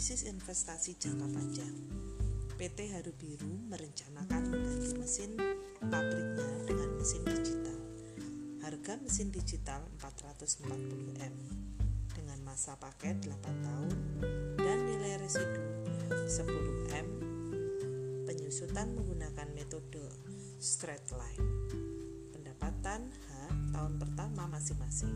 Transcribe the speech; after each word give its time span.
analisis 0.00 0.32
investasi 0.32 0.96
jangka 0.96 1.28
panjang. 1.28 1.76
PT 2.56 2.88
Haru 2.88 3.12
Biru 3.20 3.52
merencanakan 3.68 4.48
mengganti 4.48 4.96
mesin 4.96 5.36
pabriknya 5.76 6.48
dengan 6.64 6.88
mesin 6.96 7.20
digital. 7.20 7.76
Harga 8.64 8.96
mesin 9.04 9.28
digital 9.28 9.84
440M 10.00 11.36
dengan 12.16 12.38
masa 12.48 12.80
pakai 12.80 13.12
8 13.20 13.28
tahun 13.44 13.96
dan 14.56 14.78
nilai 14.88 15.20
residu 15.20 15.68
10M. 16.08 17.06
Penyusutan 18.24 18.96
menggunakan 18.96 19.52
metode 19.52 20.00
straight 20.56 21.04
line. 21.12 21.44
Pendapatan 22.32 23.04
H 23.04 23.52
tahun 23.76 24.00
pertama 24.00 24.48
masing-masing 24.48 25.12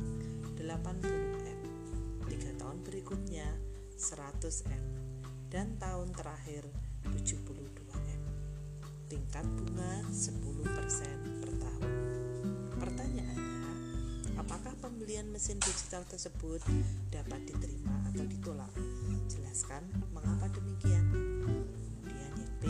80M. 0.60 1.60
Tiga 2.28 2.52
tahun 2.60 2.84
berikutnya 2.84 3.48
100M 3.94 4.82
dan 5.54 5.78
tahun 5.78 6.10
terakhir 6.10 6.66
72M. 7.06 8.22
Tingkat 9.06 9.46
bunga 9.54 10.02
10% 10.10 11.38
per 11.38 11.50
tahun. 11.62 11.92
Pertanyaannya, 12.74 13.74
apakah 14.34 14.74
pembelian 14.82 15.30
mesin 15.30 15.62
digital 15.62 16.02
tersebut 16.10 16.58
dapat 17.14 17.46
diterima 17.46 17.94
atau 18.10 18.26
ditolak? 18.26 18.74
Jelaskan 19.30 19.86
mengapa 20.10 20.50
demikian. 20.50 21.06
Kemudian 21.46 22.34
yang 22.34 22.38
B, 22.58 22.64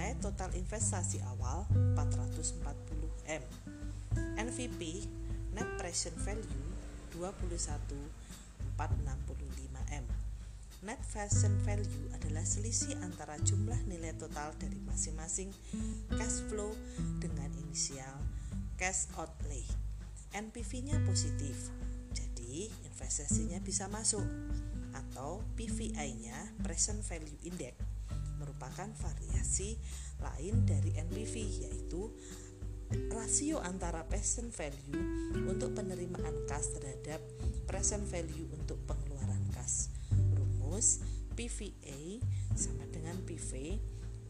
nilai 0.00 0.16
total 0.16 0.48
investasi 0.56 1.20
awal 1.28 1.68
440M 1.92 3.44
NVP 4.40 5.04
net 5.52 5.68
present 5.76 6.16
value 6.24 6.64
21.465M 7.20 10.08
Net 10.88 11.04
present 11.04 11.52
value 11.68 12.08
adalah 12.16 12.48
selisih 12.48 12.96
antara 13.04 13.36
jumlah 13.44 13.76
nilai 13.92 14.16
total 14.16 14.56
dari 14.56 14.80
masing-masing 14.88 15.52
cash 16.16 16.48
flow 16.48 16.72
dengan 17.20 17.52
inisial 17.60 18.24
cash 18.80 19.04
outlay. 19.20 19.68
NPV-nya 20.32 20.96
positif, 21.04 21.68
jadi 22.16 22.72
investasinya 22.88 23.60
bisa 23.60 23.84
masuk. 23.92 24.24
Atau 24.96 25.44
PVI-nya 25.60 26.56
present 26.64 27.04
value 27.04 27.36
index 27.44 27.89
merupakan 28.60 28.92
variasi 28.92 29.80
lain 30.20 30.68
dari 30.68 30.92
NPV 30.92 31.34
yaitu 31.64 32.12
rasio 33.08 33.56
antara 33.64 34.04
present 34.04 34.52
value 34.52 35.00
untuk 35.48 35.72
penerimaan 35.72 36.44
kas 36.44 36.68
terhadap 36.76 37.24
present 37.64 38.04
value 38.04 38.52
untuk 38.52 38.76
pengeluaran 38.84 39.40
kas 39.56 39.88
rumus 40.36 41.00
PVA 41.32 42.20
sama 42.52 42.84
dengan 42.92 43.16
PV 43.24 43.80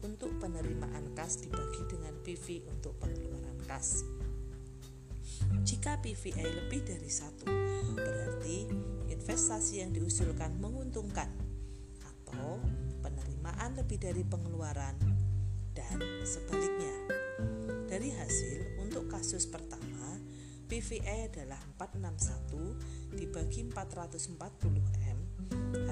untuk 0.07 0.31
penerimaan 0.39 1.11
kas 1.11 1.43
dibagi 1.43 1.83
dengan 1.91 2.15
PV 2.23 2.71
untuk 2.71 2.95
pengeluaran 3.03 3.59
kas. 3.67 4.07
Jika 5.67 5.99
PVA 5.99 6.47
lebih 6.47 6.87
dari 6.87 7.11
satu, 7.11 7.51
berarti 7.99 8.63
investasi 9.11 9.83
yang 9.83 9.91
diusulkan 9.91 10.55
menguntungkan 10.63 11.40
lebih 13.91 14.07
dari 14.07 14.23
pengeluaran 14.23 14.95
dan 15.75 15.99
sebaliknya. 16.23 16.95
Dari 17.91 18.07
hasil 18.07 18.79
untuk 18.79 19.11
kasus 19.11 19.43
pertama, 19.51 20.15
PVA 20.71 21.27
adalah 21.27 21.59
461 21.75 23.19
dibagi 23.19 23.67
440M 23.67 25.19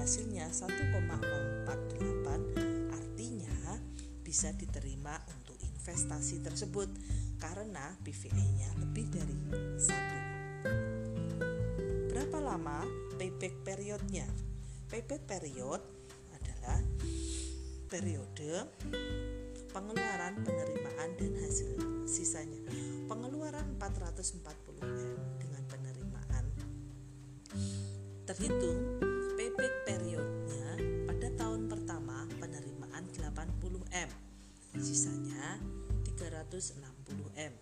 hasilnya 0.00 0.48
1,048 0.48 2.88
artinya 2.88 3.76
bisa 4.24 4.48
diterima 4.56 5.20
untuk 5.36 5.60
investasi 5.60 6.40
tersebut 6.40 6.88
karena 7.36 8.00
PVA-nya 8.00 8.80
lebih 8.80 9.12
dari 9.12 9.36
satu. 9.76 10.18
Berapa 12.08 12.40
lama 12.40 12.80
payback 13.20 13.60
periodnya? 13.60 14.24
Payback 14.88 15.28
period 15.28 15.84
adalah 16.32 16.80
periode 17.90 18.70
pengeluaran, 19.74 20.38
penerimaan 20.46 21.10
dan 21.18 21.34
hasil 21.42 21.74
sisanya. 22.06 22.62
Pengeluaran 23.10 23.66
440M 23.82 25.18
dengan 25.42 25.62
penerimaan. 25.66 26.46
Terhitung 28.30 29.02
payback 29.34 29.74
periodnya 29.90 30.78
pada 31.10 31.28
tahun 31.34 31.66
pertama 31.66 32.30
penerimaan 32.38 33.10
80M 33.10 34.10
sisanya 34.78 35.58
360M 36.06 37.52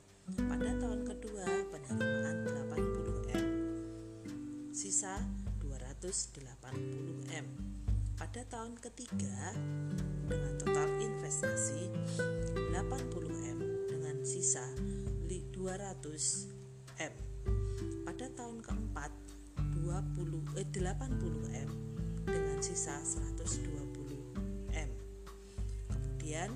pada 0.44 0.70
tahun 0.76 1.08
kedua 1.08 1.48
penerimaan 1.72 2.36
80M 2.44 3.48
sisa 4.76 5.24
280M 5.64 7.77
pada 8.18 8.42
tahun 8.50 8.74
ketiga 8.82 9.54
dengan 10.26 10.52
total 10.58 10.90
investasi 10.98 11.86
80M 12.74 13.58
dengan 13.86 14.16
sisa 14.26 14.66
200M 15.58 17.14
pada 18.02 18.26
tahun 18.34 18.58
keempat 18.58 19.14
20 19.78 20.58
eh, 20.58 20.66
80M 20.66 21.70
dengan 22.26 22.58
sisa 22.58 22.98
120M. 23.06 24.90
Kemudian 25.86 26.50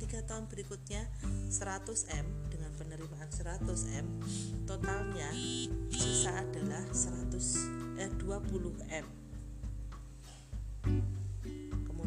tiga 0.00 0.20
tahun 0.24 0.48
berikutnya 0.48 1.08
100M 1.52 2.26
dengan 2.48 2.72
penerimaan 2.80 3.28
100M 3.28 4.06
totalnya 4.64 5.28
sisa 5.92 6.40
adalah 6.40 6.84
100 6.88 8.00
eh 8.00 8.10
20M. 8.16 9.21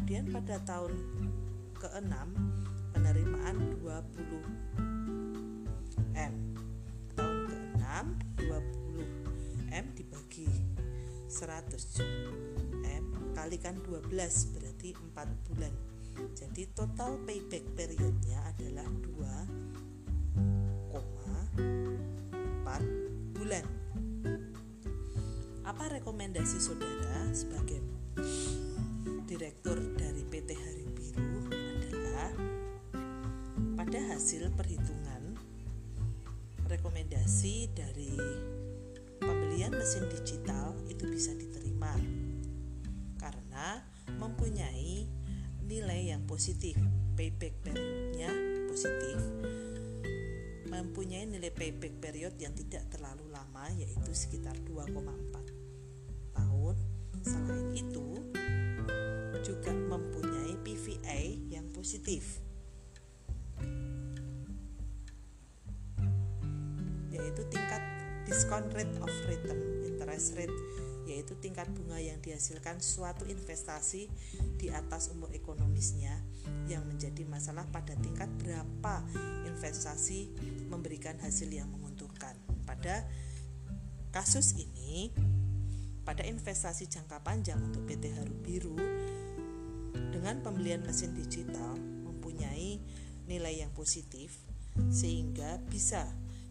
Kemudian 0.06 0.30
pada 0.30 0.62
tahun 0.62 1.02
ke-6 1.82 2.14
penerimaan 2.94 3.74
20 3.82 6.14
M. 6.14 6.34
Tahun 7.18 7.38
ke-6 7.50 7.82
20 8.38 9.74
M 9.74 9.84
dibagi 9.98 10.46
100 11.26 12.86
M 12.86 13.34
kalikan 13.34 13.82
12 13.82 14.54
berarti 14.54 14.94
4 14.94 15.10
bulan. 15.50 15.74
Jadi 16.38 16.70
total 16.70 17.18
payback 17.26 17.66
periodnya 17.74 18.46
adalah 18.46 18.75
pada 33.86 34.02
hasil 34.18 34.50
perhitungan 34.58 35.38
rekomendasi 36.66 37.70
dari 37.70 38.18
pembelian 39.22 39.70
mesin 39.78 40.10
digital 40.10 40.74
itu 40.90 41.06
bisa 41.06 41.30
diterima 41.38 41.94
karena 43.14 43.86
mempunyai 44.18 45.06
nilai 45.70 46.10
yang 46.10 46.26
positif 46.26 46.74
payback 47.14 47.62
periodnya 47.62 48.26
positif. 48.66 49.22
Mempunyai 50.66 51.30
nilai 51.30 51.54
payback 51.54 52.02
period 52.02 52.34
yang 52.42 52.58
tidak 52.58 52.90
terlalu 52.90 53.30
lama 53.30 53.70
yaitu 53.78 54.10
sekitar 54.10 54.58
2,4 54.66 56.34
tahun. 56.34 56.74
Selain 57.22 57.70
itu 57.70 58.18
juga 59.46 59.70
mempunyai 59.70 60.58
PVA 60.66 61.54
yang 61.54 61.70
positif 61.70 62.45
discount 68.36 68.68
rate 68.76 68.92
of 69.00 69.08
return 69.32 69.56
interest 69.88 70.36
rate 70.36 70.52
yaitu 71.08 71.32
tingkat 71.40 71.64
bunga 71.72 71.96
yang 71.96 72.20
dihasilkan 72.20 72.84
suatu 72.84 73.24
investasi 73.24 74.12
di 74.60 74.68
atas 74.68 75.08
umur 75.08 75.32
ekonomisnya 75.32 76.12
yang 76.68 76.84
menjadi 76.84 77.24
masalah 77.24 77.64
pada 77.72 77.96
tingkat 77.96 78.28
berapa 78.36 79.00
investasi 79.48 80.36
memberikan 80.68 81.16
hasil 81.24 81.48
yang 81.48 81.70
menguntungkan. 81.72 82.36
Pada 82.68 83.08
kasus 84.12 84.52
ini, 84.58 85.14
pada 86.04 86.26
investasi 86.26 86.92
jangka 86.92 87.24
panjang 87.24 87.56
untuk 87.62 87.88
PT 87.88 88.12
Haru 88.12 88.36
Biru 88.44 88.76
dengan 90.12 90.44
pembelian 90.44 90.84
mesin 90.84 91.16
digital 91.16 91.78
mempunyai 91.78 92.82
nilai 93.30 93.64
yang 93.64 93.72
positif 93.72 94.42
sehingga 94.92 95.62
bisa 95.70 96.04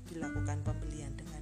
dilakukan 0.08 0.62
pembelian 0.62 1.12
dengan 1.18 1.35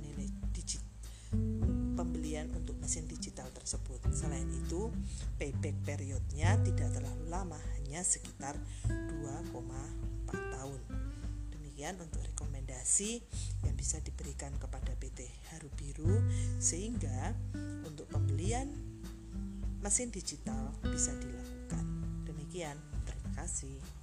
pembelian 2.03 2.51
untuk 2.51 2.75
mesin 2.83 3.07
digital 3.07 3.47
tersebut. 3.55 4.03
Selain 4.11 4.43
itu, 4.43 4.91
payback 5.39 5.71
periodnya 5.87 6.59
tidak 6.59 6.91
terlalu 6.91 7.25
lama, 7.31 7.55
hanya 7.79 8.03
sekitar 8.03 8.59
2,4 8.91 9.47
tahun. 10.51 10.81
Demikian 11.55 11.95
untuk 12.03 12.19
rekomendasi 12.27 13.23
yang 13.63 13.75
bisa 13.79 14.03
diberikan 14.03 14.51
kepada 14.59 14.91
PT 14.99 15.31
Haru 15.55 15.71
Biru 15.79 16.19
sehingga 16.59 17.31
untuk 17.87 18.11
pembelian 18.11 18.67
mesin 19.79 20.11
digital 20.11 20.75
bisa 20.83 21.15
dilakukan. 21.15 21.85
Demikian, 22.27 22.75
terima 23.07 23.31
kasih. 23.39 24.02